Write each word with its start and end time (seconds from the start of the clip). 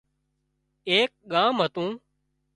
ايڪ 0.89 1.11
ڳام 1.31 1.53
هتون 1.63 1.89